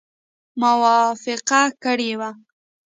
موافقه 0.61 1.61
کړې 1.83 2.11
وه. 2.19 2.29